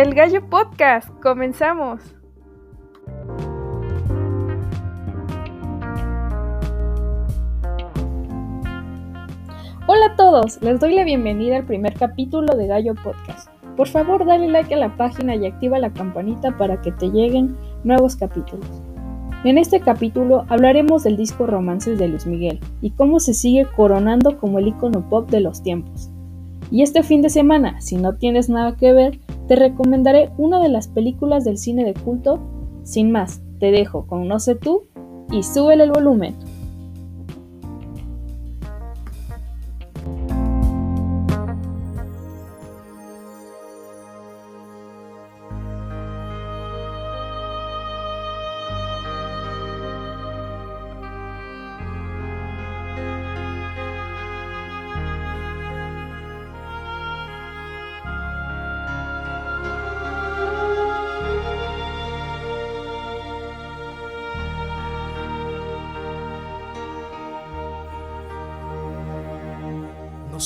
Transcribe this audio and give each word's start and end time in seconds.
El 0.00 0.14
Gallo 0.14 0.40
Podcast, 0.48 1.10
comenzamos. 1.20 2.00
Hola 9.86 10.06
a 10.06 10.16
todos, 10.16 10.62
les 10.62 10.80
doy 10.80 10.94
la 10.94 11.04
bienvenida 11.04 11.58
al 11.58 11.66
primer 11.66 11.92
capítulo 11.92 12.56
de 12.56 12.66
Gallo 12.66 12.94
Podcast. 12.94 13.50
Por 13.76 13.88
favor, 13.88 14.24
dale 14.24 14.48
like 14.48 14.72
a 14.72 14.78
la 14.78 14.96
página 14.96 15.36
y 15.36 15.44
activa 15.44 15.78
la 15.78 15.92
campanita 15.92 16.56
para 16.56 16.80
que 16.80 16.92
te 16.92 17.10
lleguen 17.10 17.54
nuevos 17.84 18.16
capítulos. 18.16 18.64
En 19.44 19.58
este 19.58 19.80
capítulo 19.80 20.46
hablaremos 20.48 21.02
del 21.02 21.18
disco 21.18 21.46
Romances 21.46 21.98
de 21.98 22.08
Luis 22.08 22.26
Miguel 22.26 22.58
y 22.80 22.92
cómo 22.92 23.20
se 23.20 23.34
sigue 23.34 23.66
coronando 23.76 24.38
como 24.38 24.60
el 24.60 24.68
icono 24.68 25.06
pop 25.10 25.30
de 25.30 25.40
los 25.40 25.62
tiempos. 25.62 26.10
Y 26.70 26.80
este 26.80 27.02
fin 27.02 27.20
de 27.20 27.28
semana, 27.28 27.82
si 27.82 27.96
no 27.96 28.14
tienes 28.14 28.48
nada 28.48 28.76
que 28.78 28.94
ver, 28.94 29.18
te 29.50 29.56
recomendaré 29.56 30.30
una 30.38 30.60
de 30.60 30.68
las 30.68 30.86
películas 30.86 31.42
del 31.42 31.58
cine 31.58 31.84
de 31.84 31.92
culto. 31.92 32.38
Sin 32.84 33.10
más, 33.10 33.42
te 33.58 33.72
dejo 33.72 34.06
con 34.06 34.28
No 34.28 34.38
sé 34.38 34.54
tú 34.54 34.84
y 35.32 35.42
súbele 35.42 35.82
el 35.82 35.90
volumen. 35.90 36.36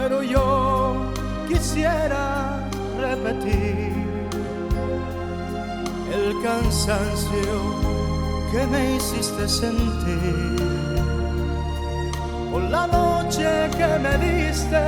pero 0.00 0.22
yo 0.22 1.12
quisiera 1.46 2.58
repetir 2.98 3.92
el 6.10 6.42
cansancio 6.42 7.52
que 8.50 8.66
me 8.66 8.96
hiciste 8.96 9.46
sentir 9.46 10.56
por 12.50 12.62
la 12.62 12.86
noche 12.86 13.46
que 13.76 13.90
me 14.04 14.14
diste 14.26 14.82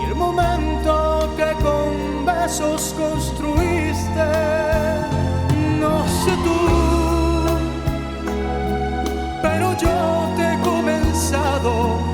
y 0.00 0.04
el 0.08 0.16
momento 0.16 1.30
que 1.36 1.50
con 1.62 2.26
besos 2.26 2.92
construiste. 2.98 4.28
No 5.80 5.94
sé 6.22 6.32
tú, 6.46 6.60
pero 9.42 9.66
yo 9.78 9.96
te 10.36 10.54
he 10.54 10.58
comenzado 10.60 12.13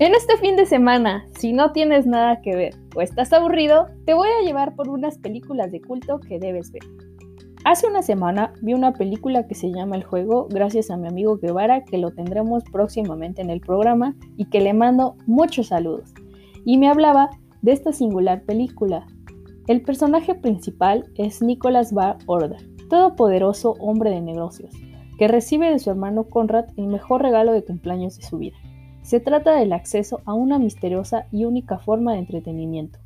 En 0.00 0.14
este 0.14 0.38
fin 0.38 0.56
de 0.56 0.64
semana, 0.64 1.26
si 1.38 1.52
no 1.52 1.72
tienes 1.72 2.06
nada 2.06 2.40
que 2.40 2.56
ver 2.56 2.74
o 2.96 3.02
estás 3.02 3.34
aburrido, 3.34 3.88
te 4.06 4.14
voy 4.14 4.30
a 4.30 4.42
llevar 4.42 4.74
por 4.74 4.88
unas 4.88 5.18
películas 5.18 5.70
de 5.70 5.82
culto 5.82 6.20
que 6.20 6.38
debes 6.38 6.72
ver. 6.72 6.80
Hace 7.66 7.86
una 7.86 8.00
semana 8.00 8.54
vi 8.62 8.72
una 8.72 8.94
película 8.94 9.46
que 9.46 9.54
se 9.54 9.70
llama 9.70 9.96
El 9.96 10.04
Juego 10.04 10.48
gracias 10.48 10.90
a 10.90 10.96
mi 10.96 11.06
amigo 11.06 11.36
Guevara 11.36 11.84
que 11.84 11.98
lo 11.98 12.12
tendremos 12.12 12.64
próximamente 12.72 13.42
en 13.42 13.50
el 13.50 13.60
programa 13.60 14.16
y 14.38 14.46
que 14.46 14.62
le 14.62 14.72
mando 14.72 15.16
muchos 15.26 15.66
saludos. 15.66 16.14
Y 16.64 16.78
me 16.78 16.88
hablaba 16.88 17.28
de 17.60 17.72
esta 17.72 17.92
singular 17.92 18.44
película. 18.44 19.06
El 19.66 19.82
personaje 19.82 20.34
principal 20.34 21.12
es 21.16 21.42
Nicholas 21.42 21.92
Bar 21.92 22.16
Order, 22.24 22.62
todopoderoso 22.88 23.74
hombre 23.80 24.08
de 24.08 24.22
negocios, 24.22 24.74
que 25.18 25.28
recibe 25.28 25.70
de 25.70 25.78
su 25.78 25.90
hermano 25.90 26.24
Conrad 26.24 26.68
el 26.78 26.86
mejor 26.86 27.20
regalo 27.20 27.52
de 27.52 27.64
cumpleaños 27.64 28.16
de 28.16 28.22
su 28.24 28.38
vida 28.38 28.56
Se 29.02 29.20
trata 29.20 29.56
del 29.56 29.72
acceso 29.72 30.20
a 30.24 30.34
una 30.34 30.58
misteriosa 30.58 31.26
y 31.32 31.44
única 31.44 31.78
forma 31.78 32.12
de 32.12 32.20
entretenimiento. 32.20 32.98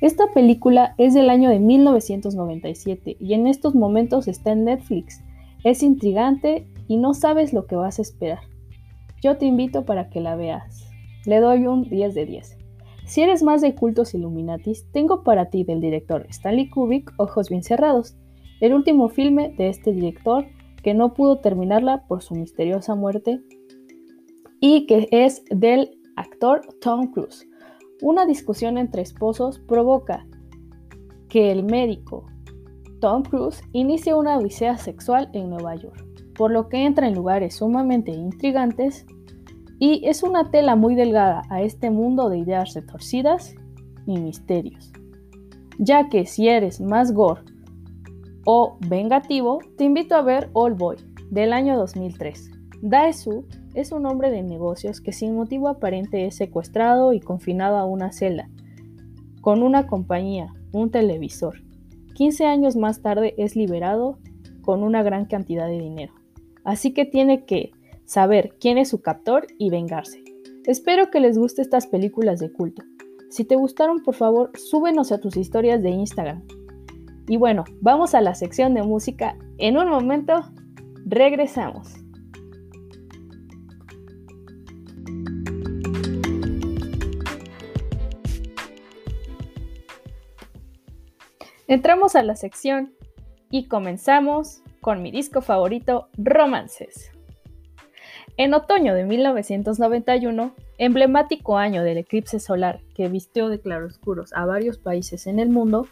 Esta 0.00 0.32
película 0.32 0.94
es 0.98 1.14
del 1.14 1.30
año 1.30 1.50
de 1.50 1.60
1997 1.60 3.16
y 3.18 3.34
en 3.34 3.46
estos 3.46 3.74
momentos 3.74 4.28
está 4.28 4.52
en 4.52 4.64
Netflix. 4.64 5.22
Es 5.62 5.82
intrigante 5.82 6.66
y 6.88 6.96
no 6.96 7.14
sabes 7.14 7.52
lo 7.52 7.66
que 7.66 7.76
vas 7.76 7.98
a 7.98 8.02
esperar. 8.02 8.40
Yo 9.22 9.38
te 9.38 9.46
invito 9.46 9.84
para 9.84 10.10
que 10.10 10.20
la 10.20 10.36
veas. 10.36 10.90
Le 11.24 11.40
doy 11.40 11.66
un 11.66 11.84
10 11.84 12.14
de 12.14 12.26
10. 12.26 12.58
Si 13.06 13.22
eres 13.22 13.42
más 13.42 13.60
de 13.60 13.74
cultos 13.74 14.14
Illuminatis, 14.14 14.86
tengo 14.92 15.22
para 15.22 15.50
ti 15.50 15.64
del 15.64 15.80
director 15.80 16.26
Stanley 16.28 16.68
Kubrick 16.68 17.12
Ojos 17.16 17.48
bien 17.48 17.62
cerrados, 17.62 18.16
el 18.60 18.74
último 18.74 19.08
filme 19.08 19.54
de 19.56 19.68
este 19.68 19.92
director 19.92 20.46
que 20.82 20.94
no 20.94 21.14
pudo 21.14 21.38
terminarla 21.38 22.04
por 22.06 22.22
su 22.22 22.34
misteriosa 22.34 22.94
muerte 22.94 23.40
y 24.66 24.86
que 24.86 25.08
es 25.10 25.44
del 25.50 25.90
actor 26.16 26.62
Tom 26.80 27.12
Cruise. 27.12 27.46
Una 28.00 28.24
discusión 28.24 28.78
entre 28.78 29.02
esposos 29.02 29.58
provoca 29.58 30.26
que 31.28 31.52
el 31.52 31.64
médico 31.64 32.24
Tom 32.98 33.24
Cruise 33.24 33.62
inicie 33.72 34.14
una 34.14 34.38
odisea 34.38 34.78
sexual 34.78 35.28
en 35.34 35.50
Nueva 35.50 35.74
York, 35.74 36.02
por 36.34 36.50
lo 36.50 36.70
que 36.70 36.86
entra 36.86 37.06
en 37.06 37.14
lugares 37.14 37.56
sumamente 37.56 38.10
intrigantes 38.12 39.04
y 39.80 40.00
es 40.08 40.22
una 40.22 40.50
tela 40.50 40.76
muy 40.76 40.94
delgada 40.94 41.42
a 41.50 41.60
este 41.60 41.90
mundo 41.90 42.30
de 42.30 42.38
ideas 42.38 42.72
retorcidas 42.72 43.54
y 44.06 44.16
misterios. 44.18 44.90
Ya 45.78 46.08
que 46.08 46.24
si 46.24 46.48
eres 46.48 46.80
más 46.80 47.12
gore 47.12 47.42
o 48.46 48.78
vengativo, 48.88 49.58
te 49.76 49.84
invito 49.84 50.14
a 50.14 50.22
ver 50.22 50.48
All 50.54 50.72
Boy 50.72 50.96
del 51.30 51.52
año 51.52 51.76
2003. 51.76 52.63
Daesu 52.82 53.46
es 53.74 53.92
un 53.92 54.06
hombre 54.06 54.30
de 54.30 54.42
negocios 54.42 55.00
que 55.00 55.12
sin 55.12 55.34
motivo 55.34 55.68
aparente 55.68 56.26
es 56.26 56.36
secuestrado 56.36 57.12
y 57.12 57.20
confinado 57.20 57.76
a 57.76 57.86
una 57.86 58.12
celda, 58.12 58.48
con 59.40 59.62
una 59.62 59.86
compañía, 59.86 60.52
un 60.72 60.90
televisor. 60.90 61.62
15 62.14 62.46
años 62.46 62.76
más 62.76 63.02
tarde 63.02 63.34
es 63.38 63.56
liberado 63.56 64.18
con 64.62 64.82
una 64.82 65.02
gran 65.02 65.26
cantidad 65.26 65.66
de 65.66 65.78
dinero. 65.78 66.14
Así 66.64 66.92
que 66.92 67.04
tiene 67.04 67.44
que 67.44 67.72
saber 68.04 68.54
quién 68.60 68.78
es 68.78 68.88
su 68.88 69.00
captor 69.00 69.46
y 69.58 69.70
vengarse. 69.70 70.22
Espero 70.66 71.10
que 71.10 71.20
les 71.20 71.36
guste 71.36 71.62
estas 71.62 71.86
películas 71.86 72.40
de 72.40 72.52
culto. 72.52 72.82
Si 73.30 73.44
te 73.44 73.56
gustaron, 73.56 74.02
por 74.02 74.14
favor, 74.14 74.52
súbenos 74.56 75.12
a 75.12 75.18
tus 75.18 75.36
historias 75.36 75.82
de 75.82 75.90
Instagram. 75.90 76.42
Y 77.28 77.36
bueno, 77.36 77.64
vamos 77.80 78.14
a 78.14 78.20
la 78.20 78.34
sección 78.34 78.74
de 78.74 78.82
música. 78.82 79.36
En 79.58 79.76
un 79.76 79.88
momento, 79.88 80.34
regresamos. 81.04 82.03
Entramos 91.66 92.14
a 92.14 92.22
la 92.22 92.36
sección 92.36 92.92
y 93.50 93.68
comenzamos 93.68 94.60
con 94.82 95.02
mi 95.02 95.10
disco 95.10 95.40
favorito, 95.40 96.08
Romances. 96.18 97.10
En 98.36 98.52
otoño 98.52 98.94
de 98.94 99.04
1991, 99.04 100.52
emblemático 100.76 101.56
año 101.56 101.82
del 101.82 101.96
eclipse 101.96 102.38
solar 102.38 102.80
que 102.94 103.08
vistió 103.08 103.48
de 103.48 103.60
claroscuros 103.60 104.34
a 104.34 104.44
varios 104.44 104.76
países 104.76 105.26
en 105.26 105.38
el 105.38 105.48
mundo, 105.48 105.88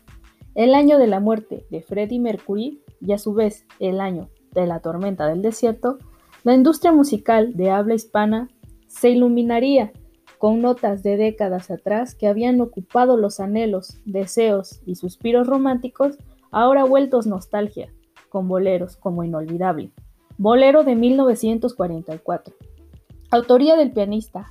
el 0.55 0.75
año 0.75 0.99
de 0.99 1.07
la 1.07 1.21
muerte 1.21 1.65
de 1.71 1.81
Freddie 1.81 2.21
Mercury 2.21 2.83
y 3.01 3.13
a 3.13 3.19
su 3.19 3.33
vez 3.33 3.65
el 3.81 4.01
año 4.03 4.29
de 4.51 4.67
la 4.67 4.81
tormenta 4.81 5.27
del 5.27 5.41
desierto, 5.41 5.99
la 6.45 6.53
industria 6.53 6.93
musical 6.93 7.55
de 7.55 7.71
habla 7.71 7.95
hispana 7.95 8.51
se 8.89 9.09
iluminaría 9.09 9.93
con 10.43 10.61
notas 10.61 11.05
de 11.05 11.17
décadas 11.17 11.71
atrás 11.71 12.17
que 12.17 12.27
habían 12.27 12.61
ocupado 12.61 13.17
los 13.17 13.39
anhelos, 13.39 14.01
deseos 14.05 14.81
y 14.85 14.97
suspiros 14.97 15.47
románticos, 15.47 16.19
ahora 16.51 16.83
vueltos 16.83 17.29
nostalgia, 17.29 17.93
con 18.29 18.49
boleros 18.49 18.97
como 18.97 19.23
inolvidable. 19.23 19.93
Bolero 20.39 20.83
de 20.83 20.97
1944. 20.97 22.57
Autoría 23.31 23.77
del 23.77 23.93
pianista 23.93 24.49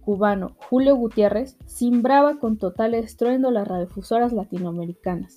cubano 0.00 0.56
Julio 0.68 0.96
Gutiérrez, 0.96 1.56
simbraba 1.66 2.40
con 2.40 2.56
total 2.58 2.94
estruendo 2.94 3.52
las 3.52 3.68
radiofusoras 3.68 4.32
latinoamericanas. 4.32 5.36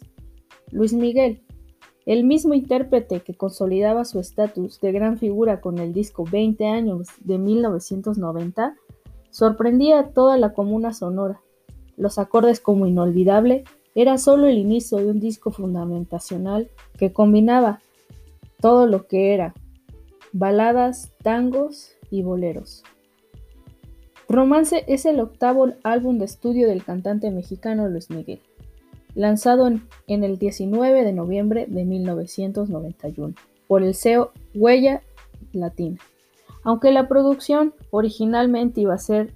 Luis 0.71 0.93
Miguel, 0.93 1.43
el 2.07 2.23
mismo 2.23 2.55
intérprete 2.55 3.19
que 3.19 3.35
consolidaba 3.35 4.05
su 4.05 4.19
estatus 4.19 4.81
de 4.81 4.91
gran 4.91 5.19
figura 5.19 5.61
con 5.61 5.77
el 5.77 5.93
disco 5.93 6.23
20 6.23 6.65
años 6.65 7.09
de 7.19 7.37
1990, 7.37 8.75
sorprendía 9.31 9.99
a 9.99 10.07
toda 10.09 10.37
la 10.37 10.53
comuna 10.53 10.93
sonora. 10.93 11.41
Los 11.97 12.19
acordes 12.19 12.59
como 12.59 12.85
inolvidable 12.85 13.63
era 13.95 14.17
solo 14.17 14.47
el 14.47 14.57
inicio 14.57 14.99
de 14.99 15.07
un 15.07 15.19
disco 15.19 15.51
fundamentacional 15.51 16.69
que 16.97 17.11
combinaba 17.11 17.81
todo 18.59 18.85
lo 18.85 19.07
que 19.07 19.33
era 19.33 19.53
baladas, 20.33 21.11
tangos 21.23 21.93
y 22.09 22.23
boleros. 22.23 22.83
Romance 24.29 24.85
es 24.87 25.05
el 25.05 25.19
octavo 25.19 25.73
álbum 25.83 26.17
de 26.17 26.25
estudio 26.25 26.67
del 26.67 26.85
cantante 26.85 27.31
mexicano 27.31 27.89
Luis 27.89 28.09
Miguel, 28.09 28.39
lanzado 29.13 29.67
en, 29.67 30.23
el 30.23 30.37
19 30.37 31.03
de 31.03 31.11
noviembre 31.11 31.65
de 31.67 31.83
1991 31.83 33.33
por 33.67 33.83
el 33.83 33.93
SEO 33.93 34.31
Huella 34.55 35.01
Latina. 35.51 35.99
Aunque 36.63 36.91
la 36.91 37.07
producción 37.07 37.73
originalmente 37.89 38.81
iba 38.81 38.93
a 38.93 38.99
ser 38.99 39.33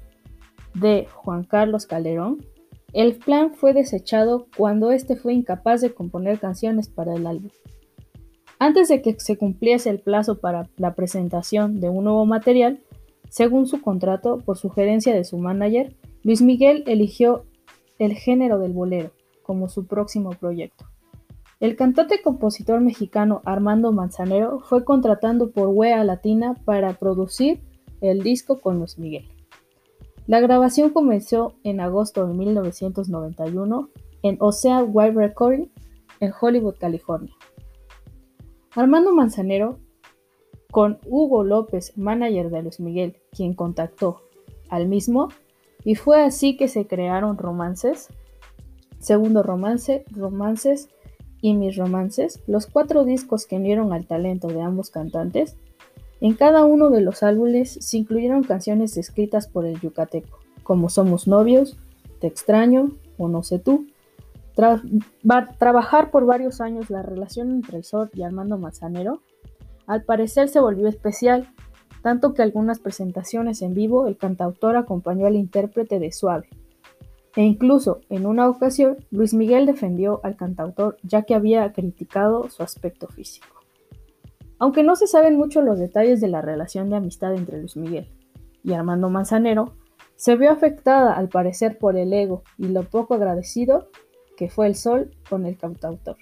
de 0.73 1.07
Juan 1.13 1.43
Carlos 1.43 1.85
Calderón, 1.85 2.45
el 2.93 3.15
plan 3.15 3.53
fue 3.53 3.73
desechado 3.73 4.47
cuando 4.55 4.91
este 4.91 5.15
fue 5.15 5.33
incapaz 5.33 5.81
de 5.81 5.93
componer 5.93 6.39
canciones 6.39 6.87
para 6.87 7.13
el 7.13 7.27
álbum. 7.27 7.49
Antes 8.57 8.87
de 8.87 9.01
que 9.01 9.19
se 9.19 9.37
cumpliese 9.37 9.89
el 9.89 9.99
plazo 9.99 10.39
para 10.39 10.69
la 10.77 10.95
presentación 10.95 11.81
de 11.81 11.89
un 11.89 12.05
nuevo 12.05 12.25
material, 12.25 12.79
según 13.29 13.67
su 13.67 13.81
contrato, 13.81 14.37
por 14.37 14.57
sugerencia 14.57 15.13
de 15.13 15.25
su 15.25 15.37
manager, 15.37 15.93
Luis 16.23 16.41
Miguel 16.41 16.83
eligió 16.87 17.45
el 17.99 18.13
género 18.13 18.59
del 18.59 18.71
bolero 18.71 19.11
como 19.43 19.67
su 19.67 19.87
próximo 19.87 20.29
proyecto. 20.31 20.85
El 21.61 21.77
cantante 21.77 22.21
compositor 22.21 22.81
mexicano 22.81 23.41
Armando 23.45 23.93
Manzanero 23.93 24.59
fue 24.59 24.83
contratado 24.83 25.51
por 25.51 25.69
Wea 25.69 26.03
Latina 26.03 26.53
para 26.65 26.93
producir 26.93 27.61
el 28.01 28.23
disco 28.23 28.59
con 28.59 28.79
Luis 28.79 28.99
Miguel. 28.99 29.29
La 30.27 30.41
grabación 30.41 30.89
comenzó 30.89 31.53
en 31.63 31.79
agosto 31.79 32.27
de 32.27 32.33
1991 32.33 33.89
en 34.23 34.37
Osea 34.41 34.83
White 34.83 35.13
Recording 35.13 35.67
en 36.19 36.33
Hollywood, 36.39 36.75
California. 36.77 37.33
Armando 38.71 39.13
Manzanero, 39.13 39.79
con 40.71 40.99
Hugo 41.05 41.45
López, 41.45 41.97
manager 41.97 42.49
de 42.49 42.63
Luis 42.63 42.81
Miguel, 42.81 43.15
quien 43.31 43.53
contactó 43.53 44.23
al 44.67 44.89
mismo, 44.89 45.29
y 45.85 45.95
fue 45.95 46.21
así 46.21 46.57
que 46.57 46.67
se 46.67 46.85
crearon 46.85 47.37
romances, 47.37 48.09
segundo 48.99 49.41
romance, 49.41 50.03
romances 50.11 50.89
y 51.45 51.53
mis 51.53 51.75
romances, 51.75 52.41
los 52.47 52.65
cuatro 52.65 53.03
discos 53.03 53.45
que 53.45 53.57
unieron 53.57 53.93
al 53.93 54.07
talento 54.07 54.47
de 54.47 54.61
ambos 54.61 54.89
cantantes. 54.89 55.55
En 56.19 56.33
cada 56.33 56.65
uno 56.65 56.89
de 56.89 57.01
los 57.01 57.21
álbumes 57.21 57.77
se 57.81 57.97
incluyeron 57.97 58.41
canciones 58.41 58.97
escritas 58.97 59.47
por 59.47 59.67
el 59.67 59.79
yucateco, 59.79 60.39
como 60.63 60.89
Somos 60.89 61.27
novios, 61.27 61.77
Te 62.19 62.25
extraño 62.25 62.93
o 63.19 63.27
No 63.27 63.43
sé 63.43 63.59
tú, 63.59 63.85
trabajar 65.59 66.09
por 66.09 66.25
varios 66.25 66.61
años 66.61 66.89
la 66.89 67.03
relación 67.03 67.51
entre 67.51 67.77
el 67.77 67.83
Sol 67.83 68.09
y 68.15 68.23
Armando 68.23 68.57
Manzanero, 68.57 69.21
al 69.85 70.03
parecer 70.03 70.49
se 70.49 70.59
volvió 70.59 70.87
especial, 70.87 71.47
tanto 72.01 72.33
que 72.33 72.41
algunas 72.41 72.79
presentaciones 72.79 73.61
en 73.61 73.75
vivo 73.75 74.07
el 74.07 74.17
cantautor 74.17 74.77
acompañó 74.77 75.27
al 75.27 75.35
intérprete 75.35 75.99
de 75.99 76.11
Suave. 76.11 76.49
E 77.35 77.43
incluso, 77.43 78.01
en 78.09 78.25
una 78.25 78.47
ocasión, 78.47 78.97
Luis 79.11 79.33
Miguel 79.33 79.65
defendió 79.65 80.21
al 80.23 80.37
cantautor 80.37 80.97
ya 81.03 81.23
que 81.23 81.35
había 81.35 81.71
criticado 81.73 82.49
su 82.49 82.63
aspecto 82.63 83.07
físico. 83.07 83.47
Aunque 84.57 84.83
no 84.83 84.95
se 84.95 85.07
saben 85.07 85.37
mucho 85.37 85.61
los 85.61 85.77
detalles 85.77 86.21
de 86.21 86.29
la 86.29 86.41
relación 86.41 86.89
de 86.89 86.95
amistad 86.95 87.35
entre 87.35 87.59
Luis 87.59 87.75
Miguel 87.75 88.09
y 88.63 88.71
Armando 88.71 89.09
Manzanero, 89.09 89.73
se 90.15 90.37
vio 90.37 90.49
afectada 90.49 91.13
al 91.13 91.27
parecer 91.27 91.77
por 91.77 91.97
el 91.97 92.13
ego 92.13 92.43
y 92.57 92.69
lo 92.69 92.83
poco 92.83 93.15
agradecido 93.15 93.89
que 94.37 94.49
fue 94.49 94.67
el 94.67 94.75
sol 94.75 95.11
con 95.29 95.45
el 95.45 95.57
cantautor. 95.57 96.15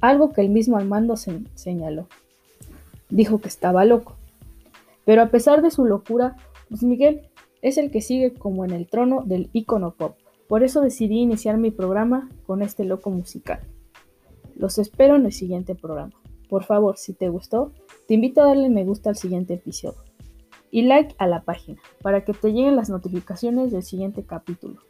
Algo 0.00 0.32
que 0.32 0.40
el 0.40 0.48
mismo 0.48 0.76
Armando 0.76 1.14
señaló. 1.16 2.08
Dijo 3.08 3.40
que 3.40 3.48
estaba 3.48 3.84
loco. 3.84 4.16
Pero 5.04 5.22
a 5.22 5.30
pesar 5.30 5.62
de 5.62 5.70
su 5.70 5.84
locura, 5.84 6.36
Luis 6.68 6.82
Miguel 6.82 7.28
es 7.62 7.78
el 7.78 7.90
que 7.90 8.00
sigue 8.00 8.34
como 8.34 8.64
en 8.64 8.70
el 8.70 8.86
trono 8.86 9.22
del 9.24 9.50
ícono 9.52 9.94
pop. 9.94 10.16
Por 10.48 10.62
eso 10.62 10.80
decidí 10.80 11.18
iniciar 11.18 11.58
mi 11.58 11.70
programa 11.70 12.30
con 12.46 12.62
este 12.62 12.84
loco 12.84 13.10
musical. 13.10 13.60
Los 14.54 14.78
espero 14.78 15.16
en 15.16 15.26
el 15.26 15.32
siguiente 15.32 15.74
programa. 15.74 16.12
Por 16.48 16.64
favor, 16.64 16.96
si 16.96 17.12
te 17.12 17.28
gustó, 17.28 17.72
te 18.06 18.14
invito 18.14 18.42
a 18.42 18.46
darle 18.46 18.68
me 18.68 18.84
gusta 18.84 19.10
al 19.10 19.16
siguiente 19.16 19.54
episodio. 19.54 20.04
y 20.70 20.82
like 20.82 21.14
a 21.18 21.26
la 21.26 21.42
página 21.42 21.80
para 22.02 22.24
que 22.24 22.32
te 22.32 22.52
lleguen 22.52 22.76
las 22.76 22.90
notificaciones 22.90 23.72
del 23.72 23.82
siguiente 23.82 24.24
capítulo. 24.24 24.80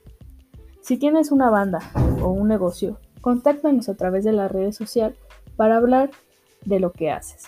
Si 0.81 0.97
tienes 0.97 1.31
una 1.31 1.51
banda 1.51 1.81
o 2.23 2.29
un 2.31 2.49
negocio, 2.49 2.99
contáctanos 3.21 3.89
a 3.89 3.95
través 3.95 4.25
de 4.25 4.33
la 4.33 4.49
redes 4.49 4.77
sociales 4.77 5.19
para 5.57 5.77
hablar 5.77 6.11
de 6.65 6.81
lo 6.81 6.93
que 6.93 7.11
haces. 7.11 7.45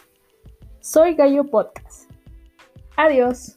Soy 0.81 1.15
Gallo 1.15 1.45
Podcast. 1.45 2.11
Adiós. 2.97 3.57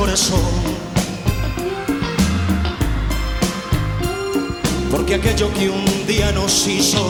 Corazón. 0.00 0.40
Porque 4.90 5.16
aquello 5.16 5.52
que 5.52 5.68
un 5.68 6.06
día 6.06 6.32
nos 6.32 6.66
hizo 6.66 7.06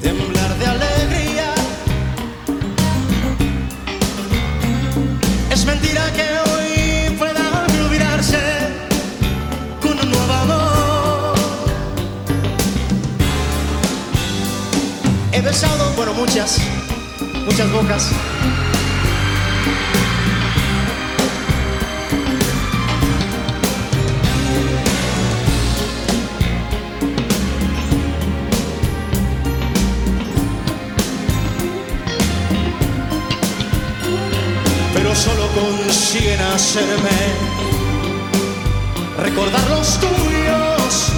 temblar 0.00 0.50
de 0.58 0.66
alegría 0.66 1.54
Es 5.50 5.66
mentira 5.66 6.02
que 6.16 6.26
hoy 6.48 7.16
pueda 7.18 7.44
olvidarse 7.84 8.40
con 9.82 9.98
un 10.02 10.10
nuevo 10.10 10.32
amor. 10.32 11.34
He 15.32 15.42
besado, 15.42 15.92
bueno, 15.94 16.14
muchas, 16.14 16.58
muchas 17.44 17.70
bocas. 17.70 18.10
Consiguen 36.12 36.40
hacerme 36.40 37.08
recordar 39.16 39.70
los 39.70 40.00
tuyos 40.00 41.12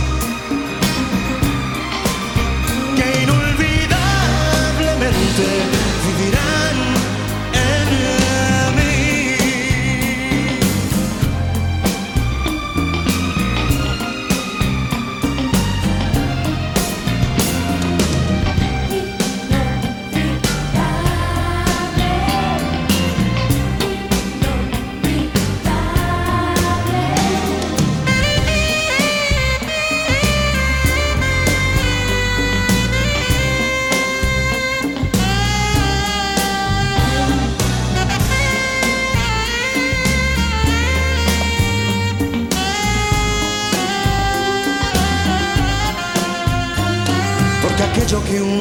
que 2.95 3.23
inolvidablemente 3.23 5.72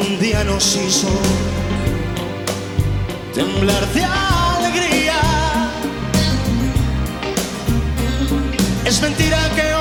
un 0.02 0.20
día 0.20 0.44
nos 0.44 0.76
hizo 0.76 1.08
temblar 3.34 3.86
de 3.94 4.04
alegría. 4.04 5.20
Es 8.86 9.02
mentira 9.02 9.38
que 9.56 9.74
hoy 9.76 9.81